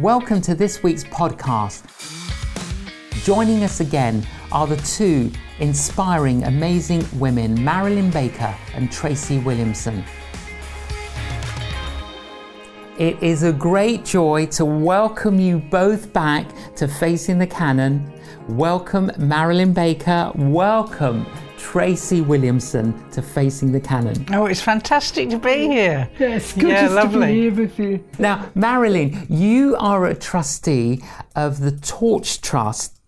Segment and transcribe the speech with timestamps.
[0.00, 1.84] Welcome to this week's podcast.
[3.24, 10.02] Joining us again are the two inspiring, amazing women, Marilyn Baker and Tracy Williamson.
[12.98, 18.20] It is a great joy to welcome you both back to Facing the Canon.
[18.48, 20.32] Welcome, Marilyn Baker.
[20.34, 21.24] Welcome,
[21.64, 24.26] Tracy Williamson, to Facing the Canon.
[24.32, 26.08] Oh, it's fantastic to be here.
[26.18, 28.04] Yes, good Yeah, to be here with you.
[28.18, 31.02] Now, Marilyn, you are a trustee
[31.34, 33.00] of the Torch Trust.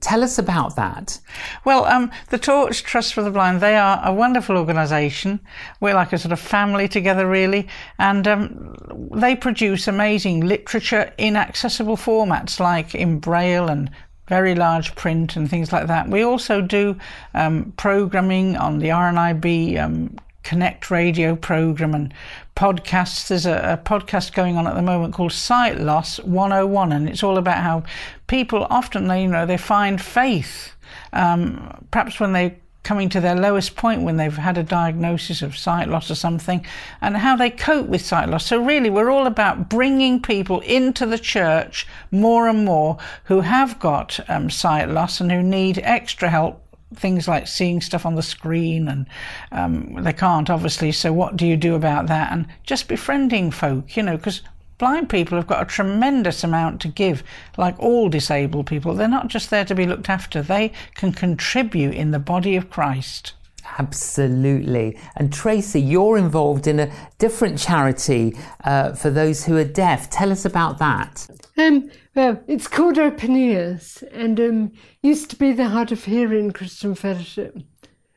[0.00, 1.18] Tell us about that.
[1.64, 5.40] Well, um, the Torch Trust for the Blind, they are a wonderful organisation.
[5.80, 7.66] We're like a sort of family together, really.
[7.98, 13.90] And um, they produce amazing literature in accessible formats like in Braille and
[14.30, 16.08] very large print and things like that.
[16.08, 16.96] We also do
[17.34, 22.14] um, programming on the RNIB um, Connect radio program and
[22.56, 23.26] podcasts.
[23.26, 27.24] There's a, a podcast going on at the moment called Sight Loss 101, and it's
[27.24, 27.82] all about how
[28.28, 30.74] people often, they, you know, they find faith,
[31.12, 35.56] um, perhaps when they're coming to their lowest point when they've had a diagnosis of
[35.56, 36.64] sight loss or something,
[37.00, 38.46] and how they cope with sight loss.
[38.46, 43.78] So, really, we're all about bringing people into the church more and more who have
[43.78, 46.62] got um, sight loss and who need extra help
[46.94, 49.06] things like seeing stuff on the screen and
[49.52, 53.96] um, they can't obviously so what do you do about that and just befriending folk
[53.96, 54.42] you know because
[54.80, 57.22] blind people have got a tremendous amount to give
[57.56, 61.94] like all disabled people they're not just there to be looked after they can contribute
[61.94, 63.34] in the body of christ
[63.78, 64.98] Absolutely.
[65.16, 70.10] And Tracy, you're involved in a different charity uh, for those who are deaf.
[70.10, 71.28] Tell us about that.
[71.56, 76.50] Um, well, it's called Open Ears and um, used to be the Hard of Hearing
[76.52, 77.58] Christian Fellowship.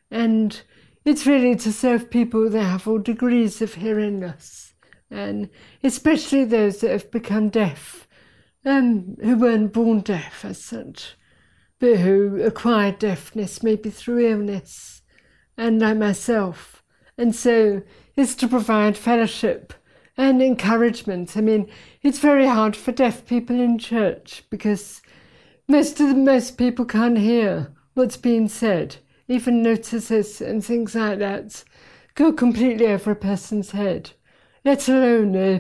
[0.10, 0.62] And
[1.06, 4.73] it's really to serve people that have all degrees of hearing loss,
[5.14, 5.50] and
[5.84, 8.08] especially those that have become deaf,
[8.66, 11.16] um, who weren't born deaf as such,
[11.80, 15.04] but who acquired deafness maybe through illness,
[15.58, 16.84] and like myself.
[17.18, 17.84] And so
[18.16, 19.74] it's to provide fellowship
[20.18, 21.38] and encouragement.
[21.38, 21.70] I mean,
[22.02, 25.02] it's very hard for deaf people in church because
[25.68, 28.98] most of the, most people can't hear what's being said.
[29.28, 31.64] Even notices and things like that
[32.16, 34.12] go completely over a person's head,
[34.66, 35.60] let alone uh,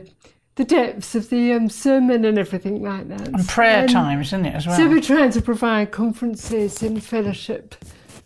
[0.55, 3.27] the depths of the um, sermon and everything like that.
[3.27, 7.03] and prayer And times isn't it as well So we're trying to provide conferences and
[7.03, 7.75] fellowship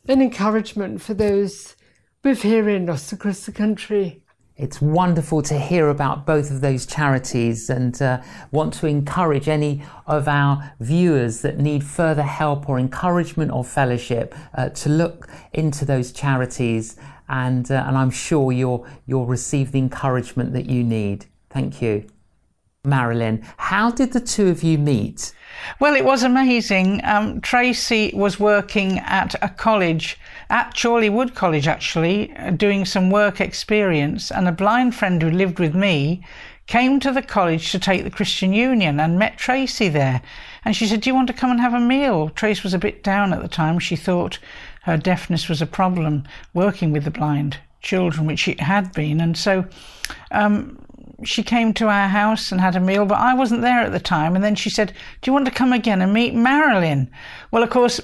[0.08, 1.76] and encouragement for those
[2.24, 4.22] with hearing loss across the country.
[4.58, 9.84] It's wonderful to hear about both of those charities and uh, want to encourage any
[10.08, 15.86] of our viewers that need further help or encouragement or fellowship uh, to look into
[15.86, 16.98] those charities
[17.30, 21.26] and, uh, and I'm sure you'll, you'll receive the encouragement that you need.
[21.50, 22.08] Thank you.
[22.84, 25.34] Marilyn, how did the two of you meet?
[25.80, 27.02] Well, it was amazing.
[27.04, 30.18] Um, Tracy was working at a college,
[30.50, 35.60] at Chorleywood College actually, uh, doing some work experience, and a blind friend who lived
[35.60, 36.24] with me
[36.68, 40.22] came to the college to take the Christian Union and met Tracy there.
[40.64, 42.30] And she said, Do you want to come and have a meal?
[42.30, 43.80] Trace was a bit down at the time.
[43.80, 44.40] She thought
[44.88, 49.20] her deafness was a problem working with the blind children, which it had been.
[49.20, 49.66] And so
[50.31, 50.80] um,
[51.25, 54.00] she came to our house and had a meal, but I wasn't there at the
[54.00, 54.34] time.
[54.34, 57.12] And then she said, Do you want to come again and meet Marilyn?
[57.52, 58.00] Well, of course,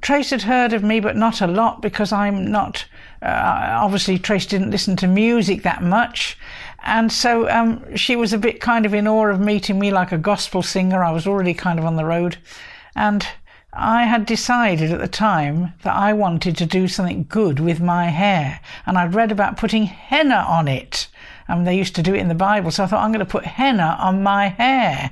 [0.00, 2.86] Trace had heard of me, but not a lot because I'm not.
[3.20, 6.38] Uh, obviously, Trace didn't listen to music that much.
[6.84, 10.10] And so um, she was a bit kind of in awe of meeting me like
[10.10, 11.04] a gospel singer.
[11.04, 12.38] I was already kind of on the road.
[12.96, 13.26] And
[13.72, 18.06] I had decided at the time that I wanted to do something good with my
[18.06, 18.60] hair.
[18.86, 21.08] And I'd read about putting henna on it.
[21.48, 22.70] Um, they used to do it in the Bible.
[22.70, 25.10] So I thought, I'm going to put henna on my hair.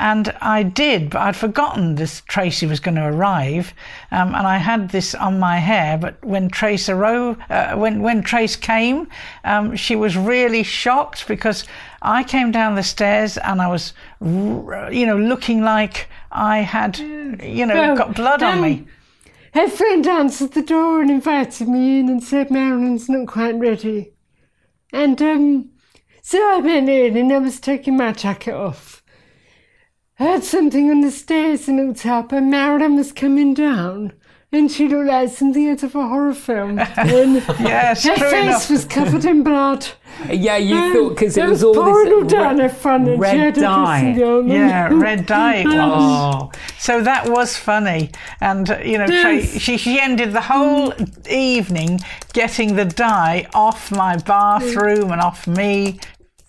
[0.00, 3.74] And I did, but I'd forgotten this Tracy was going to arrive,
[4.10, 5.98] um, and I had this on my hair.
[5.98, 9.08] But when Trace arose, uh, when when Trace came,
[9.44, 11.66] um, she was really shocked because
[12.00, 17.66] I came down the stairs and I was, you know, looking like I had, you
[17.66, 18.86] know, Well, got blood on me.
[19.52, 24.12] Her friend answered the door and invited me in and said Marilyn's not quite ready.
[24.94, 25.70] And um,
[26.22, 29.02] so I went in and I was taking my jacket off.
[30.20, 34.12] I heard something on the stairs and looked up and Marilyn was coming down.
[34.52, 36.78] And she looked like something out of a horror film.
[36.96, 38.70] And Yes, her face enough.
[38.70, 39.86] was covered in blood.
[40.28, 43.54] Yeah, you Um, thought because it was all this down red, her front and red
[43.54, 44.12] dye.
[44.46, 45.62] Yeah, red dye.
[45.68, 49.56] Oh, So that was funny, and uh, you know, Yes.
[49.60, 50.92] she she ended the whole
[51.30, 52.00] evening
[52.32, 56.00] getting the dye off my bathroom and off me.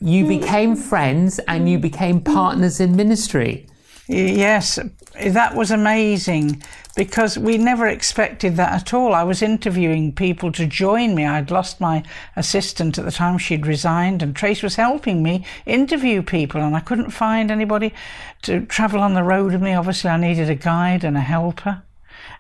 [0.02, 3.68] You became friends and you became partners in ministry.
[4.08, 4.80] Yes,
[5.26, 6.62] that was amazing
[6.96, 9.14] because we never expected that at all.
[9.14, 11.26] I was interviewing people to join me.
[11.26, 12.04] I'd lost my
[12.36, 16.82] assistant at the time, she'd resigned, and Trace was helping me interview people, and I
[16.82, 17.94] couldn't find anybody
[18.42, 19.74] to travel on the road with me.
[19.74, 21.84] Obviously, I needed a guide and a helper.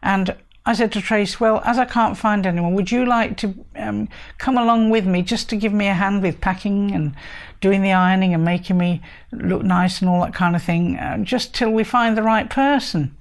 [0.01, 0.35] And
[0.65, 4.07] I said to Trace, Well, as I can't find anyone, would you like to um,
[4.37, 7.15] come along with me just to give me a hand with packing and
[7.61, 11.17] doing the ironing and making me look nice and all that kind of thing, uh,
[11.19, 13.15] just till we find the right person?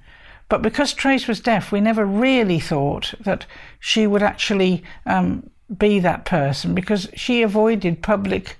[0.49, 3.45] But because Trace was deaf, we never really thought that
[3.79, 8.57] she would actually um, be that person because she avoided public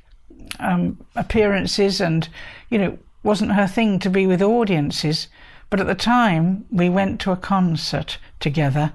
[0.60, 2.28] um, appearances and,
[2.70, 5.28] you know, wasn't her thing to be with audiences.
[5.70, 8.92] But at the time, we went to a concert together,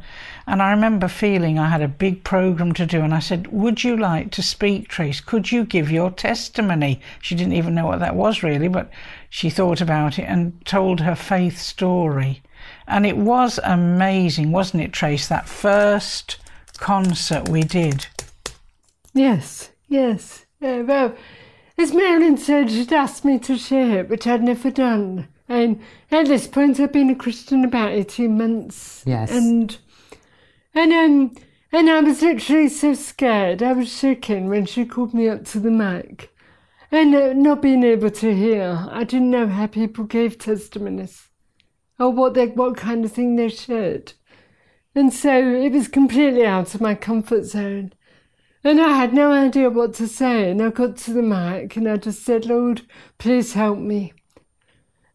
[0.46, 3.00] and I remember feeling I had a big program to do.
[3.00, 5.20] And I said, Would you like to speak, Trace?
[5.20, 7.00] Could you give your testimony?
[7.22, 8.90] She didn't even know what that was really, but
[9.31, 12.43] she thought about it and told her faith story.
[12.87, 15.28] And it was amazing, wasn't it, Trace?
[15.28, 16.37] That first
[16.78, 18.06] concert we did.
[19.14, 20.46] Yes, yes.
[20.62, 21.14] Uh, well,
[21.78, 25.28] as Marilyn said, she'd asked me to share it, which I'd never done.
[25.48, 29.02] And at this point, I've been a Christian about 18 months.
[29.06, 29.31] Yes.
[29.31, 29.76] And,
[30.75, 31.37] and, um,
[31.72, 33.62] and I was literally so scared.
[33.62, 36.32] I was shaking when she called me up to the mic.
[36.90, 41.28] And uh, not being able to hear, I didn't know how people gave testimonies
[41.99, 44.12] or what they, what kind of thing they shared.
[44.94, 47.92] And so it was completely out of my comfort zone.
[48.64, 50.50] And I had no idea what to say.
[50.50, 52.82] And I got to the mic and I just said, Lord,
[53.19, 54.12] please help me.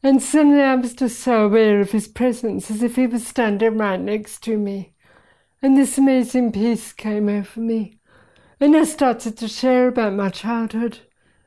[0.03, 3.77] And suddenly I was just so aware of his presence as if he was standing
[3.77, 4.93] right next to me.
[5.61, 7.99] And this amazing peace came over me.
[8.59, 10.99] And I started to share about my childhood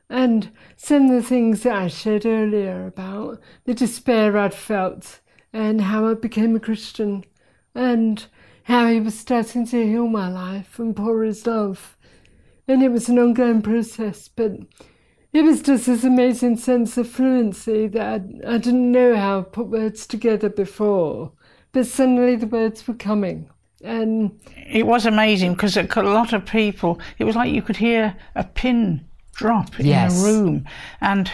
[0.09, 5.19] and some of the things that I shared earlier about the despair I'd felt
[5.51, 7.25] and how I became a Christian
[7.73, 8.25] and
[8.63, 11.97] how he was starting to heal my life and pour his love.
[12.67, 14.51] And it was an ongoing process, but
[15.35, 19.43] it was just this amazing sense of fluency that I, I didn't know how to
[19.43, 21.33] put words together before.
[21.73, 23.49] But suddenly the words were coming.
[23.83, 28.15] And it was amazing because a lot of people, it was like you could hear
[28.33, 30.13] a pin drop yes.
[30.13, 30.65] in a room.
[31.01, 31.29] And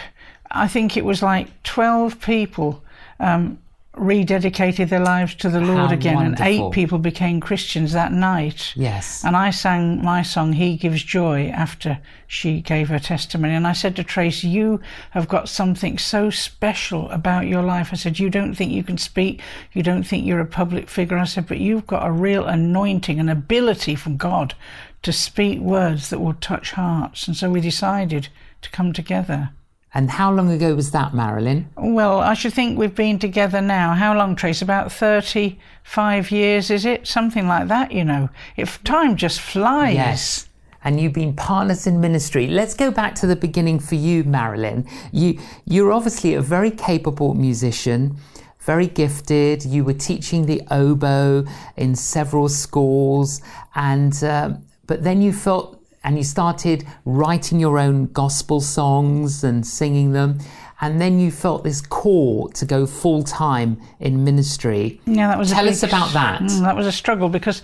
[0.50, 2.82] I think it was like 12 people
[3.20, 3.58] um,
[3.94, 6.44] rededicated their lives to the Lord How again, wonderful.
[6.44, 8.72] and eight people became Christians that night.
[8.74, 9.22] Yes.
[9.22, 13.52] And I sang my song, He Gives Joy, after she gave her testimony.
[13.54, 14.80] And I said to Trace, You
[15.10, 17.90] have got something so special about your life.
[17.92, 19.42] I said, You don't think you can speak,
[19.72, 21.18] you don't think you're a public figure.
[21.18, 24.54] I said, But you've got a real anointing, an ability from God
[25.02, 27.26] to speak words that will touch hearts.
[27.26, 28.28] And so we decided
[28.62, 29.50] to come together.
[29.94, 31.68] And how long ago was that, Marilyn?
[31.76, 33.92] Well, I should think we've been together now.
[33.92, 34.62] How long, Trace?
[34.62, 37.06] About 35 years, is it?
[37.06, 38.30] Something like that, you know.
[38.56, 39.94] If time just flies.
[39.94, 40.48] Yes.
[40.82, 42.46] And you've been partners in ministry.
[42.46, 44.88] Let's go back to the beginning for you, Marilyn.
[45.12, 48.16] You, you're obviously a very capable musician,
[48.60, 49.64] very gifted.
[49.64, 51.44] You were teaching the oboe
[51.76, 53.42] in several schools,
[53.74, 54.54] and uh,
[54.86, 60.38] but then you felt and you started writing your own gospel songs and singing them
[60.82, 65.00] and then you felt this call to go full time in ministry.
[65.06, 65.52] Yeah, that was.
[65.52, 66.42] Tell us big, about that.
[66.42, 67.62] Mm, that was a struggle because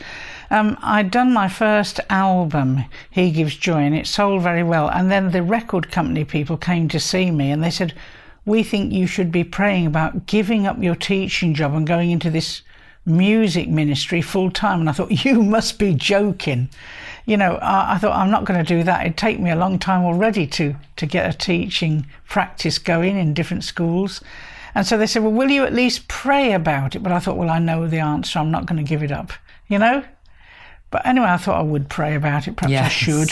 [0.51, 4.89] um, I'd done my first album, He Gives Joy, and it sold very well.
[4.89, 7.93] And then the record company people came to see me, and they said,
[8.47, 12.31] "We think you should be praying about giving up your teaching job and going into
[12.31, 12.63] this."
[13.07, 16.69] music ministry full time and I thought you must be joking
[17.29, 19.03] you know I, I thought I'm not going to do that.
[19.03, 23.35] It'd take me a long time already to to get a teaching practice going in
[23.35, 24.23] different schools.
[24.75, 27.03] And so they said well will you at least pray about it?
[27.03, 28.39] But I thought well I know the answer.
[28.39, 29.33] I'm not going to give it up
[29.69, 30.03] you know?
[30.91, 32.57] But anyway I thought I would pray about it.
[32.57, 33.31] Perhaps I should.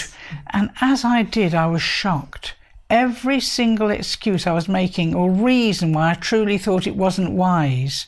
[0.51, 2.55] And as I did I was shocked.
[2.91, 8.07] Every single excuse I was making or reason why I truly thought it wasn't wise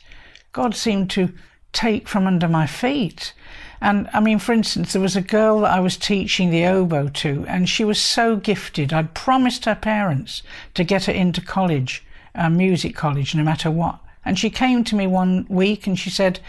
[0.51, 1.33] God seemed to
[1.73, 3.33] take from under my feet.
[3.81, 7.07] And I mean, for instance, there was a girl that I was teaching the oboe
[7.07, 8.91] to, and she was so gifted.
[8.91, 10.43] I'd promised her parents
[10.73, 12.03] to get her into college,
[12.35, 13.99] uh, music college, no matter what.
[14.25, 16.39] And she came to me one week and she said,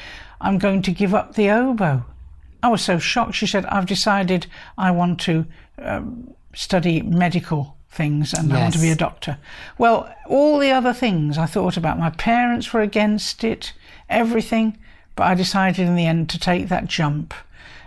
[0.41, 2.05] I'm going to give up the oboe.
[2.63, 3.35] I was so shocked.
[3.35, 4.47] She said, I've decided
[4.77, 5.47] I want to
[5.79, 9.39] um, study medical things and I want to be a doctor.
[9.79, 13.73] Well, all the other things I thought about, my parents were against it,
[14.09, 14.79] everything,
[15.21, 17.35] but I decided in the end to take that jump.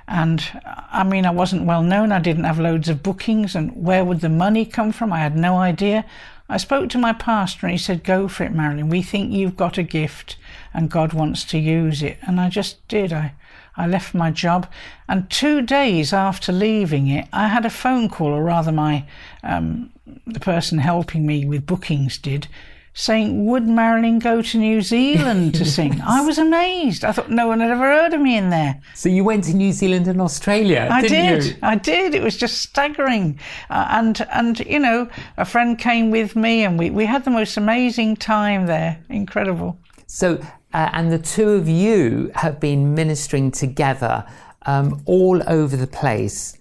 [0.08, 0.62] And
[0.92, 2.12] I mean, I wasn't well known.
[2.12, 3.56] I didn't have loads of bookings.
[3.56, 5.12] And where would the money come from?
[5.12, 6.06] I had no idea.
[6.48, 8.88] I spoke to my pastor and he said, Go for it, Marilyn.
[8.88, 10.38] We think you've got a gift
[10.76, 12.20] and God wants to use it.
[12.22, 13.12] And I just did.
[13.12, 13.34] I,
[13.76, 14.72] I left my job.
[15.10, 19.08] And two days after leaving it, I had a phone call, or rather, my
[19.42, 19.92] um,
[20.28, 22.48] the person helping me with bookings did,
[22.94, 26.00] saying, Would Marilyn go to New Zealand to sing?
[26.02, 27.04] I was amazed.
[27.04, 28.82] I thought no one had ever heard of me in there.
[28.94, 31.56] So you went to New Zealand and Australia, I did You?
[31.62, 32.14] I did.
[32.16, 33.40] It was just staggering.
[33.70, 37.32] Uh, and, and, you know, a friend came with me and we, we had the
[37.32, 39.00] most amazing time there.
[39.10, 39.78] Incredible.
[40.08, 40.40] So,
[40.74, 44.26] uh, and the two of you have been ministering together
[44.66, 46.58] um, all over the place.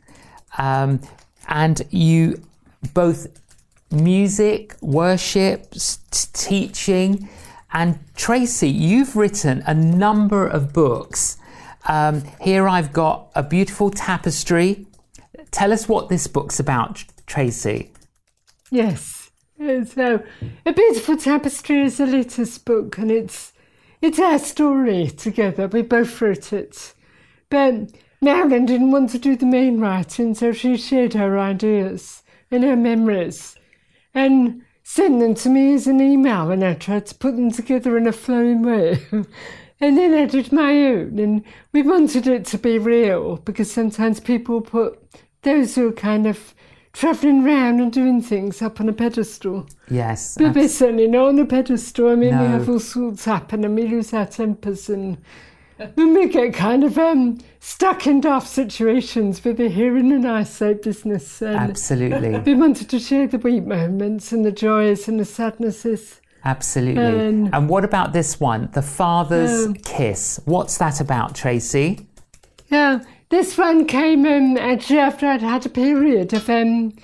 [0.59, 1.01] Um,
[1.49, 2.43] and you
[2.95, 3.27] both
[3.93, 5.73] music, worship,
[6.33, 7.29] teaching.
[7.73, 11.39] And Tracy, you've written a number of books.
[11.87, 14.87] Um, here I've got a beautiful tapestry.
[15.51, 17.93] Tell us what this book's about, Tracy.
[18.71, 19.31] Yes.
[19.59, 20.25] So,
[20.67, 23.53] A Beautiful Tapestry is a latest book, and it's
[24.01, 25.69] it's our story together.
[25.69, 26.93] We both wrote it.
[27.49, 32.65] But Marilyn didn't want to do the main writing, so she shared her ideas and
[32.65, 33.55] her memories
[34.15, 37.97] and send them to me as an email and I tried to put them together
[37.97, 39.01] in a flowing way.
[39.81, 44.21] and then I did my own and we wanted it to be real because sometimes
[44.21, 44.99] people put
[45.43, 46.55] those who are kind of
[46.93, 49.67] travelling around and doing things up on a pedestal.
[49.89, 50.37] Yes.
[50.39, 52.11] But we're certainly not on a pedestal.
[52.11, 52.43] I mean, no.
[52.43, 55.17] we have all sorts happen and we lose our tempers and
[55.95, 60.83] when we get kind of um, stuck in daft situations with the hearing and eyesight
[60.83, 61.43] business.
[61.43, 62.39] And Absolutely.
[62.47, 66.21] We wanted to share the weak moments and the joys and the sadnesses.
[66.45, 67.05] Absolutely.
[67.05, 70.41] Um, and what about this one, The Father's um, Kiss?
[70.45, 72.07] What's that about, Tracy?
[72.69, 76.95] Yeah, this one came um, actually after I'd had a period of um,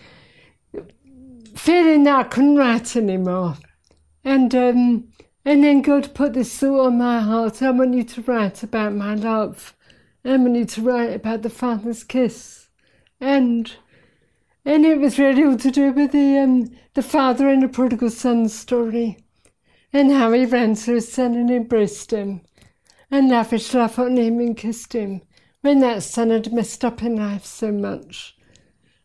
[1.55, 3.57] feeling that I couldn't write anymore.
[4.25, 5.08] And um,
[5.49, 8.93] and then God put this thought on my heart I want you to write about
[8.93, 9.75] my love.
[10.23, 12.69] I want you to write about the Father's kiss.
[13.19, 13.73] And
[14.67, 18.11] and it was really all to do with the um, the father and the prodigal
[18.11, 19.17] son story,
[19.91, 22.43] and how he ran to his son and embraced him,
[23.11, 25.23] and lavished love on him and kissed him
[25.63, 28.37] when that son had messed up in life so much.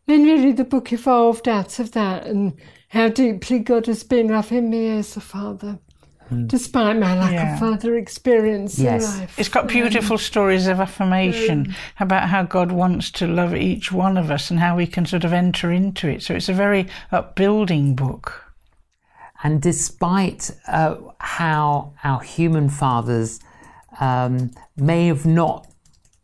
[0.06, 4.68] And really, the book evolved out of that, and how deeply God has been loving
[4.68, 5.78] me as a father.
[6.30, 6.48] Mm.
[6.48, 7.52] despite my lack yeah.
[7.52, 9.04] of further experience yes.
[9.04, 9.38] in life.
[9.38, 13.92] It's got beautiful um, stories of affirmation um, about how God wants to love each
[13.92, 16.22] one of us and how we can sort of enter into it.
[16.22, 18.42] So it's a very upbuilding book.
[19.42, 23.40] And despite uh, how our human fathers
[24.00, 25.66] um, may have not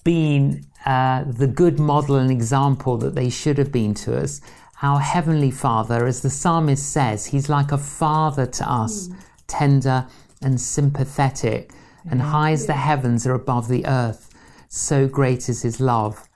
[0.02, 4.40] been uh, the good model and example that they should have been to us,
[4.80, 9.08] our Heavenly Father, as the psalmist says, He's like a father to us.
[9.08, 9.16] Mm
[9.50, 10.06] tender
[10.40, 11.72] and sympathetic,
[12.10, 14.30] and high as the heavens are above the earth,
[14.68, 16.28] so great is his love.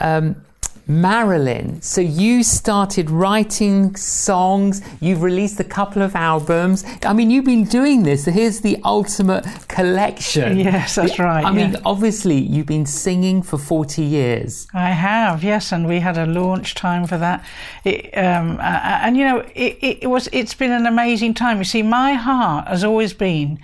[0.00, 0.44] Um,
[0.86, 6.84] Marilyn, so you started writing songs, you've released a couple of albums.
[7.04, 8.24] I mean, you've been doing this.
[8.24, 10.58] So here's the ultimate collection.
[10.58, 11.44] Yes, that's right.
[11.44, 11.68] I yeah.
[11.68, 14.66] mean, obviously, you've been singing for 40 years.
[14.74, 17.44] I have, yes, and we had a launch time for that.
[17.84, 21.58] It, um, and, you know, it, it, was, it's been an amazing time.
[21.58, 23.60] You see, my heart has always been.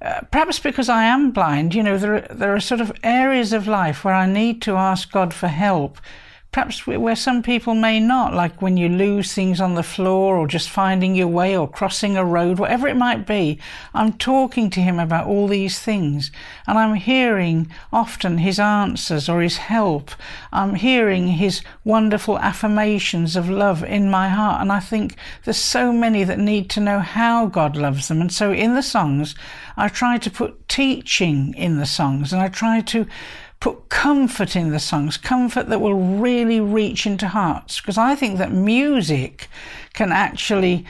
[0.00, 3.66] Uh, perhaps because I am blind, you know, there, there are sort of areas of
[3.66, 5.98] life where I need to ask God for help
[6.50, 10.46] perhaps where some people may not, like when you lose things on the floor or
[10.46, 13.58] just finding your way or crossing a road, whatever it might be.
[13.92, 16.32] I'm talking to him about all these things
[16.66, 20.10] and I'm hearing often his answers or his help.
[20.50, 24.62] I'm hearing his wonderful affirmations of love in my heart.
[24.62, 28.22] And I think there's so many that need to know how God loves them.
[28.22, 29.34] And so in the songs,
[29.76, 33.06] I try to put teaching in the songs and I try to
[33.60, 37.80] put comfort in the songs, comfort that will really reach into hearts.
[37.80, 39.48] Because I think that music
[39.94, 40.86] can actually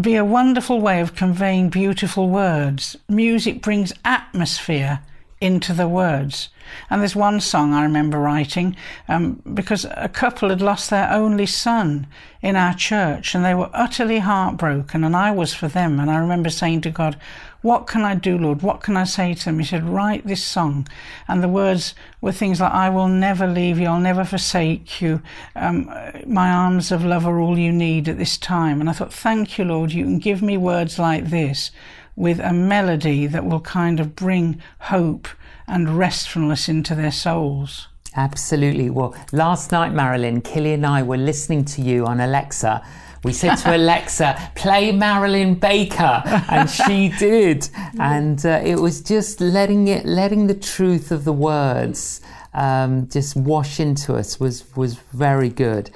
[0.00, 2.96] be a wonderful way of conveying beautiful words.
[3.08, 5.00] Music brings atmosphere
[5.40, 6.48] into the words.
[6.90, 11.46] And there's one song I remember writing um, because a couple had lost their only
[11.46, 12.06] son
[12.42, 16.00] in our church and they were utterly heartbroken, and I was for them.
[16.00, 17.16] And I remember saying to God,
[17.60, 18.62] What can I do, Lord?
[18.62, 19.58] What can I say to them?
[19.58, 20.86] He said, Write this song.
[21.26, 25.22] And the words were things like, I will never leave you, I'll never forsake you.
[25.56, 25.92] Um,
[26.26, 28.80] my arms of love are all you need at this time.
[28.80, 31.72] And I thought, Thank you, Lord, you can give me words like this
[32.14, 35.28] with a melody that will kind of bring hope
[35.66, 37.88] and restfulness into their souls.
[38.16, 38.90] Absolutely.
[38.90, 42.84] Well, last night, Marilyn, Killy and I were listening to you on Alexa.
[43.24, 47.68] We said to Alexa, play Marilyn Baker, and she did.
[47.98, 52.20] And uh, it was just letting it, letting the truth of the words
[52.54, 55.90] um, just wash into us was was very good.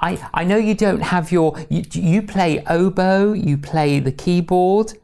[0.00, 4.94] I, I know you don't have your you, you play oboe, you play the keyboard.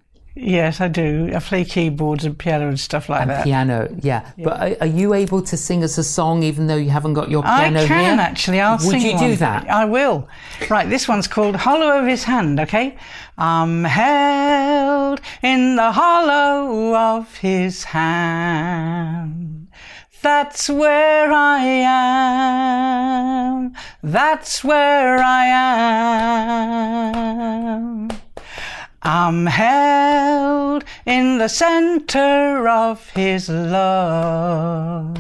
[0.40, 1.32] Yes, I do.
[1.34, 3.42] I play keyboards and piano and stuff like and that.
[3.44, 4.30] Piano, yeah.
[4.36, 4.44] yeah.
[4.44, 7.28] But are, are, you able to sing us a song even though you haven't got
[7.28, 8.24] your piano I can here?
[8.24, 8.60] actually.
[8.60, 9.30] I'll Would sing you one.
[9.30, 9.68] do that?
[9.68, 10.28] I will.
[10.70, 12.96] Right, this one's called Hollow of His Hand, okay?
[13.36, 19.66] I'm held in the hollow of His hand.
[20.22, 21.64] That's where I
[23.58, 23.74] am.
[24.02, 25.46] That's where I
[27.44, 28.08] am.
[29.10, 35.16] I'm held in the center of His love.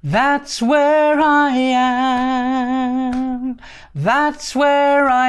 [0.00, 3.58] That's where I am.
[3.96, 5.28] That's where I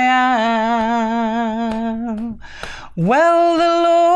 [2.04, 2.40] am.
[2.96, 4.11] Well, the Lord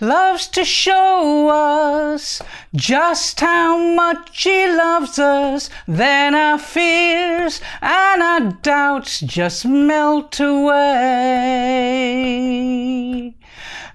[0.00, 2.40] loves to show us
[2.74, 5.68] just how much He loves us.
[5.86, 10.80] Then our fears and our doubts just melt away.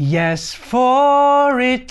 [0.00, 1.90] Yes, for eternity.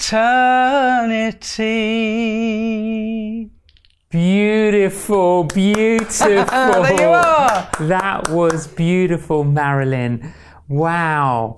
[4.10, 6.28] Beautiful, beautiful.
[6.46, 7.70] there you are.
[7.82, 10.34] That was beautiful, Marilyn.
[10.70, 11.58] Wow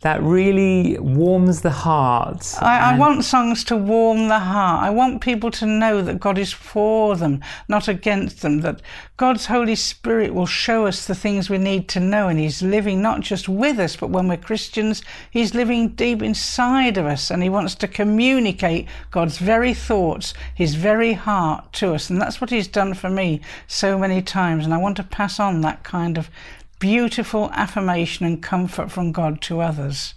[0.00, 2.54] that really warms the heart.
[2.60, 4.84] I, I, want songs to warm the heart.
[4.84, 8.80] I want people to know that God is for them, not against them, that
[9.16, 12.28] God's Holy Spirit will show us the things we need to know.
[12.28, 15.02] And He's living not just with us, but when we're Christians,
[15.32, 17.28] He's living deep inside of us.
[17.28, 22.08] And He wants to communicate God's very thoughts, His very heart to us.
[22.08, 24.64] And that's what He's done for me so many times.
[24.64, 26.30] And I want to pass on that kind of
[26.78, 30.14] beautiful affirmation and comfort from God to others.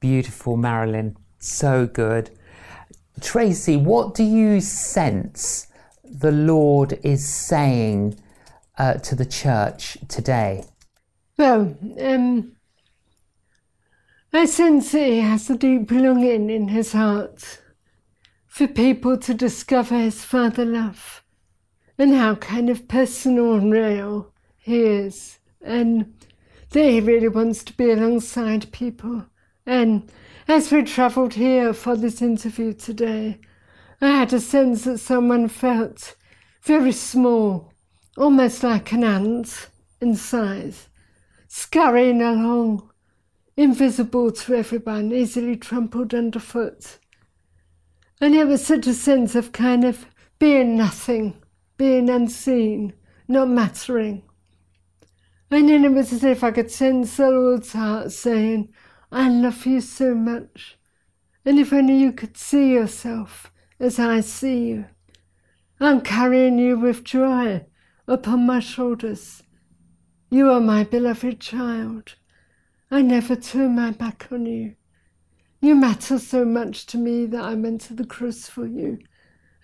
[0.00, 1.16] Beautiful, Marilyn.
[1.38, 2.30] So good.
[3.20, 5.66] Tracy, what do you sense
[6.04, 8.18] the Lord is saying
[8.78, 10.64] uh, to the church today?
[11.36, 12.52] Well, um,
[14.32, 17.60] I sense that He has a deep longing in His heart
[18.46, 21.22] for people to discover His Father love
[21.96, 26.14] and how kind of personal and real He is and
[26.70, 29.26] they really wants to be alongside people.
[29.66, 30.10] And
[30.46, 33.38] as we travelled here for this interview today,
[34.00, 36.14] I had a sense that someone felt
[36.62, 37.72] very small,
[38.16, 39.68] almost like an ant
[40.00, 40.88] in size,
[41.48, 42.90] scurrying along,
[43.56, 46.98] invisible to everyone, easily trampled underfoot.
[48.20, 50.06] And it was such a sense of kind of
[50.38, 51.42] being nothing,
[51.76, 52.92] being unseen,
[53.26, 54.22] not mattering.
[55.50, 58.70] And then it was as if I could sense the Lord's heart saying,
[59.10, 60.76] I love you so much.
[61.44, 64.84] And if only you could see yourself as I see you.
[65.80, 67.64] I'm carrying you with joy
[68.06, 69.42] upon my shoulders.
[70.30, 72.16] You are my beloved child.
[72.90, 74.74] I never turn my back on you.
[75.60, 78.98] You matter so much to me that I went to the cross for you.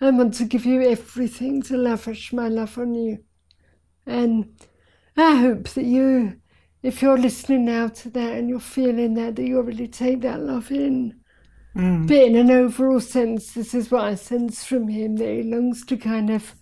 [0.01, 3.19] I want to give you everything to lavish my love on you.
[4.05, 4.55] And
[5.17, 6.39] I hope that you,
[6.83, 10.41] if you're listening now to that and you're feeling that, that you'll really take that
[10.41, 11.19] love in.
[11.75, 12.07] Mm.
[12.07, 15.85] But in an overall sense, this is what I sense from him that he longs
[15.85, 16.55] to kind of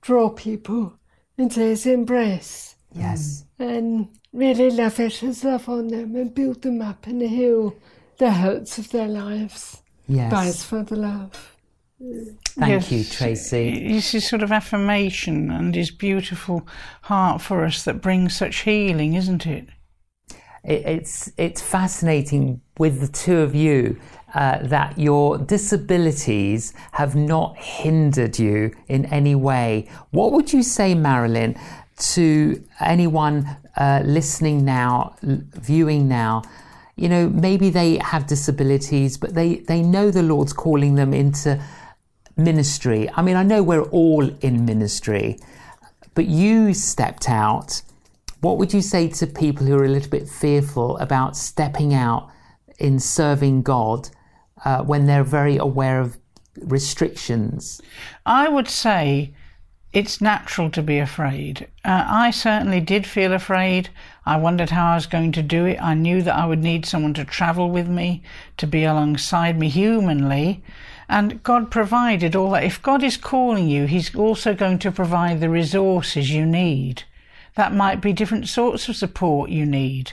[0.00, 0.98] draw people
[1.36, 2.76] into his embrace.
[2.94, 3.44] Yes.
[3.58, 7.74] And really lavish his love on them and build them up and heal
[8.18, 10.30] the hurts of their lives yes.
[10.32, 11.55] by his further love.
[11.98, 13.96] Thank yes, you, Tracy.
[13.96, 16.66] It's his sort of affirmation and his beautiful
[17.02, 19.68] heart for us that brings such healing, isn't it?
[20.62, 23.98] It's it's fascinating with the two of you
[24.34, 29.88] uh, that your disabilities have not hindered you in any way.
[30.10, 31.56] What would you say, Marilyn,
[31.98, 36.42] to anyone uh, listening now, viewing now?
[36.96, 41.62] You know, maybe they have disabilities, but they, they know the Lord's calling them into
[42.36, 43.08] ministry.
[43.14, 45.38] I mean, I know we're all in ministry,
[46.14, 47.82] but you stepped out.
[48.40, 52.30] What would you say to people who are a little bit fearful about stepping out
[52.78, 54.08] in serving God
[54.64, 56.18] uh, when they're very aware of
[56.58, 57.80] restrictions?
[58.24, 59.34] I would say
[59.92, 61.68] it's natural to be afraid.
[61.82, 63.88] Uh, I certainly did feel afraid.
[64.26, 65.80] I wondered how I was going to do it.
[65.80, 68.22] I knew that I would need someone to travel with me,
[68.58, 70.62] to be alongside me humanly.
[71.08, 72.64] And God provided all that.
[72.64, 77.04] If God is calling you, He's also going to provide the resources you need.
[77.54, 80.12] That might be different sorts of support you need.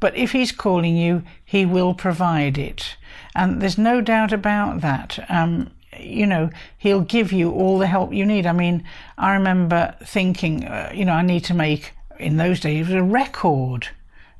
[0.00, 2.96] But if He's calling you, He will provide it.
[3.34, 5.24] And there's no doubt about that.
[5.30, 8.46] Um, you know, he'll give you all the help you need.
[8.46, 8.84] I mean,
[9.18, 13.88] I remember thinking, uh, you know, I need to make, in those days, a record.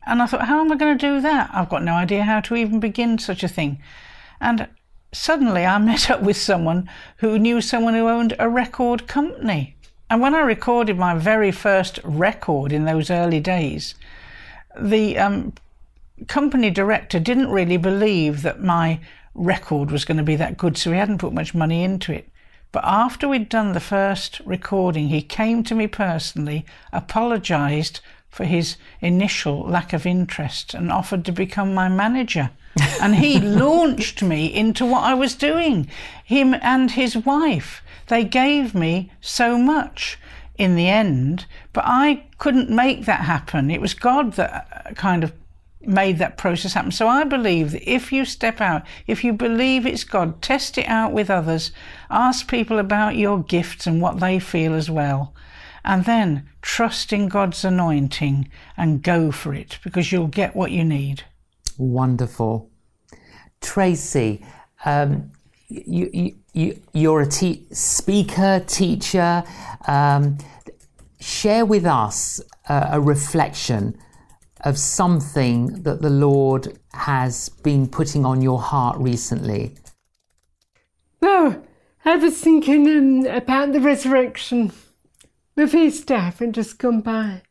[0.07, 1.51] And I thought, how am I going to do that?
[1.53, 3.81] I've got no idea how to even begin such a thing.
[4.41, 4.69] And
[5.13, 9.77] suddenly I met up with someone who knew someone who owned a record company.
[10.11, 13.95] And when I recorded my very first record in those early days,
[14.79, 15.55] the um,
[16.29, 19.01] company director didn't really believe that my
[19.35, 22.29] record was going to be that good, so he hadn't put much money into it.
[22.73, 28.77] But after we'd done the first recording, he came to me personally, apologised for his
[29.01, 32.51] initial lack of interest, and offered to become my manager.
[33.01, 35.89] And he launched me into what I was doing.
[36.25, 37.83] Him and his wife.
[38.09, 40.19] They gave me so much
[40.57, 43.71] in the end, but I couldn't make that happen.
[43.71, 45.33] It was God that uh, kind of
[45.81, 46.93] made that process happen.
[46.93, 50.89] So I believe that if you step out, if you believe it's God, test it
[50.89, 51.73] out with others,
[52.11, 55.35] ask people about your gifts and what they feel as well,
[55.85, 60.85] and then trust in God's anointing and go for it because you'll get what you
[60.85, 61.25] need.
[61.79, 62.71] Wonderful.
[63.61, 64.45] Tracy,
[64.85, 65.31] um,
[65.69, 69.45] you, you, you, you're a te- speaker, teacher.
[69.87, 70.39] Um,
[71.21, 73.97] share with us a reflection
[74.63, 79.75] of something that the Lord has been putting on your heart recently?
[81.21, 81.65] Well,
[82.05, 84.73] I was thinking um, about the resurrection.
[85.55, 87.43] The feast and just gone by.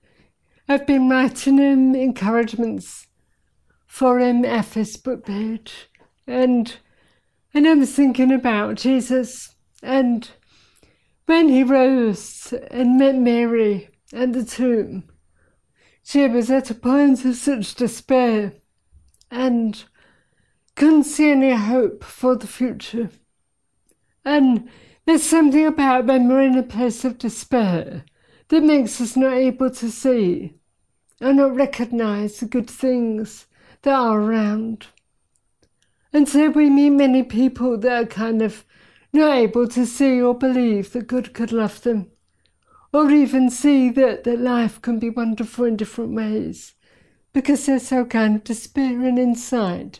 [0.67, 3.07] I've been writing um, encouragements
[3.91, 5.89] for our Facebook page,
[6.25, 6.77] and
[7.53, 10.29] and I was thinking about Jesus and
[11.25, 15.03] when he rose and met Mary at the tomb,
[16.03, 18.53] she was at a point of such despair
[19.29, 19.83] and
[20.77, 23.09] couldn't see any hope for the future.
[24.23, 24.69] And
[25.05, 28.05] there's something about when we're in a place of despair
[28.47, 30.53] that makes us not able to see
[31.19, 33.47] and not recognize the good things
[33.83, 34.87] that are around.
[36.13, 38.65] And so we meet many people that are kind of
[39.13, 42.11] not able to see or believe that God could love them
[42.93, 46.75] or even see that, that life can be wonderful in different ways
[47.33, 49.99] because they're so kind of despairing inside.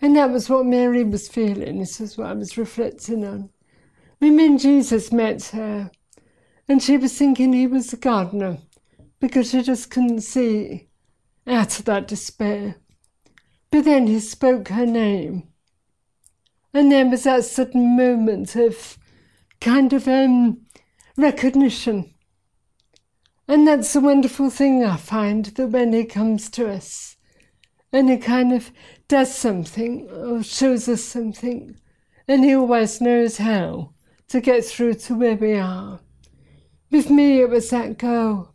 [0.00, 1.78] And that was what Mary was feeling.
[1.78, 3.50] This is what I was reflecting on.
[4.18, 5.90] When Jesus met her,
[6.66, 8.58] and she was thinking he was a gardener
[9.20, 10.88] because she just couldn't see
[11.46, 12.76] out of that despair.
[13.74, 15.48] But then he spoke her name.
[16.72, 18.96] And there was that sudden moment of
[19.60, 20.60] kind of um,
[21.16, 22.14] recognition
[23.46, 27.16] and that's a wonderful thing I find that when he comes to us
[27.92, 28.70] and he kind of
[29.06, 31.76] does something or shows us something,
[32.26, 33.92] and he always knows how
[34.28, 36.00] to get through to where we are.
[36.90, 38.54] With me, it was that girl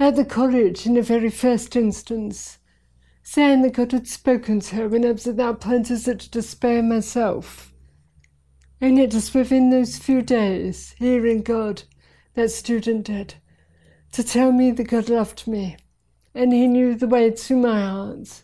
[0.00, 2.58] at the college in the very first instance,
[3.24, 7.72] saying that God had spoken to her when I was at that such despair myself.
[8.80, 11.82] And yet, just within those few days, hearing God,
[12.34, 13.34] that student did
[14.12, 15.76] to tell me that God loved me
[16.34, 18.42] and He knew the way to my heart.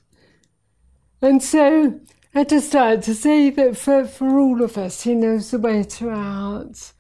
[1.21, 2.01] And so
[2.35, 6.09] I started to say that for, for all of us, He knows the way to
[6.09, 6.95] our hearts.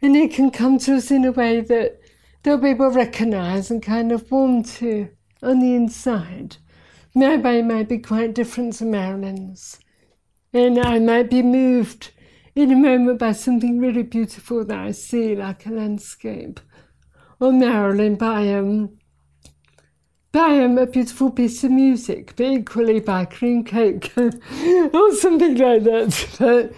[0.00, 2.00] And He can come to us in a way that,
[2.44, 5.10] that we will recognise and kind of warm to
[5.42, 6.56] on the inside.
[7.14, 9.78] My way might be quite different to Marilyn's.
[10.52, 12.12] And I might be moved
[12.54, 16.60] in a moment by something really beautiful that I see, like a landscape
[17.40, 18.98] or Marilyn by um,
[20.32, 25.84] by um, a beautiful piece of music, but equally by cream cake or something like
[25.84, 26.28] that.
[26.38, 26.72] But,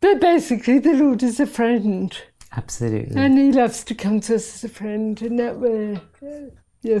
[0.00, 2.16] but basically, the Lord is a friend.
[2.52, 3.16] Absolutely.
[3.16, 5.98] And He loves to come to us as a friend in that way.
[6.82, 7.00] Yeah.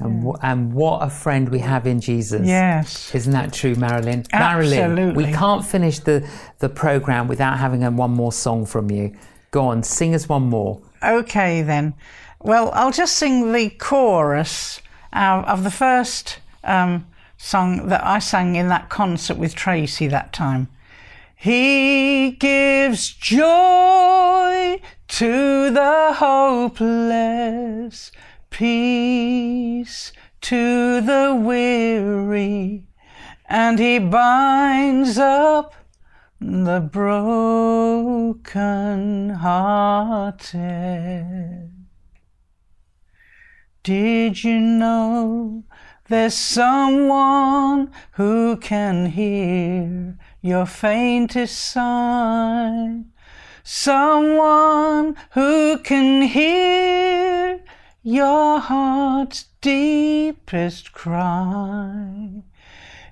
[0.00, 2.46] And, w- and what a friend we have in Jesus.
[2.46, 3.14] Yes.
[3.14, 4.24] Isn't that true, Marilyn?
[4.32, 4.78] Absolutely.
[4.78, 6.28] Marilyn, we can't finish the,
[6.58, 9.14] the programme without having a, one more song from you.
[9.50, 10.80] Go on, sing us one more.
[11.02, 11.94] Okay, then.
[12.40, 14.80] Well, I'll just sing the chorus
[15.12, 20.32] uh, of the first um, song that I sang in that concert with Tracy that
[20.32, 20.68] time.
[21.36, 28.10] He gives joy to the hopeless,
[28.50, 29.63] peace
[30.42, 32.86] to the weary,
[33.48, 35.74] and he binds up
[36.40, 37.70] the broken
[39.30, 40.54] hearted.
[43.82, 45.64] Did you know
[46.08, 53.04] there's someone who can hear your faintest sigh?
[53.62, 57.63] Someone who can hear
[58.06, 62.42] your heart's deepest cry.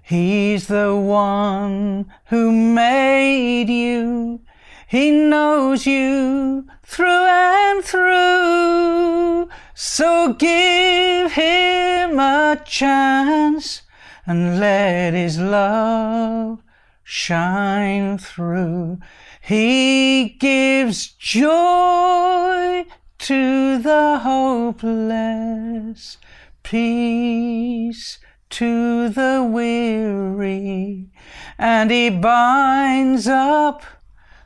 [0.03, 4.43] He's the one who made you.
[4.87, 9.49] He knows you through and through.
[9.73, 13.81] So give him a chance
[14.27, 16.63] and let his love
[17.03, 18.99] shine through.
[19.41, 22.85] He gives joy
[23.23, 26.19] to the hopeless,
[26.65, 28.19] peace
[28.51, 31.09] to the weary,
[31.57, 33.85] and he binds up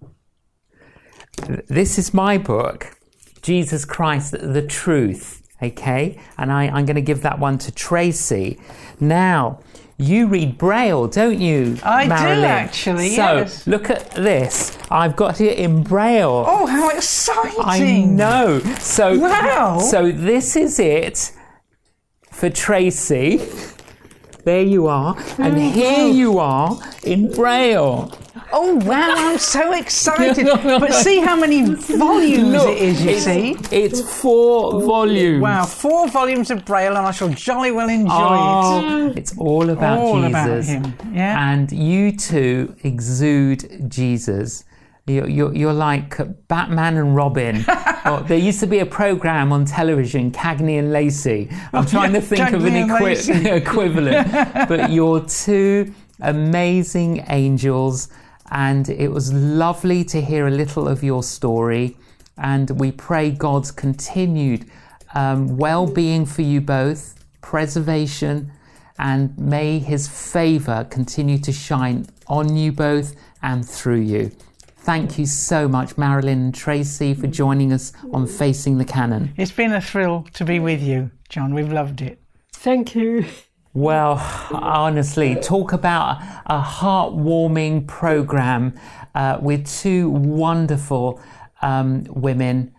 [1.68, 2.98] This is my book,
[3.44, 5.42] Jesus Christ, the Truth.
[5.62, 8.60] Okay, and I, I'm going to give that one to Tracy.
[9.00, 9.60] Now,
[9.98, 11.78] you read Braille, don't you?
[11.84, 12.46] I do, Marilyn?
[12.46, 13.66] actually, So yes.
[13.68, 14.78] look at this.
[14.92, 16.44] I've got it in Braille.
[16.46, 17.62] Oh, how exciting!
[17.63, 18.60] I know.
[18.80, 19.80] So Wow.
[19.80, 21.32] So this is it
[22.32, 23.42] for Tracy.
[24.44, 28.12] There you are, and oh here you are in Braille.
[28.56, 30.46] Oh wow, I'm so excited.
[30.63, 33.56] but see how many volumes it is, you it's, see?
[33.72, 35.42] it's four volumes.
[35.42, 38.13] Wow, four volumes of Braille, and I shall jolly well enjoy it.
[38.13, 40.30] Oh, it's all about All Jesus.
[40.30, 41.52] about him, yeah.
[41.52, 44.66] And you two exude Jesus.
[45.06, 47.58] You're, you're, you're like Batman and Robin.
[47.68, 51.50] or, oh, there used to be a program on television, Cagney and Lacey.
[51.74, 54.32] I'm oh, trying yeah, to think of an equi- equivalent.
[54.70, 58.08] but you're two amazing angels,
[58.51, 61.97] and it was lovely to hear a little of your story.
[62.38, 64.69] And we pray God's continued
[65.13, 68.51] um, well being for you both, preservation,
[68.97, 74.32] and may His favour continue to shine on you both and through you.
[74.77, 79.34] Thank you so much, Marilyn and Tracy, for joining us on Facing the Canon.
[79.38, 81.53] It's been a thrill to be with you, John.
[81.53, 82.19] We've loved it.
[82.51, 83.25] Thank you.
[83.76, 84.20] Well,
[84.52, 88.76] honestly, talk about a heartwarming program
[89.16, 91.20] uh, with two wonderful
[91.64, 92.72] um, women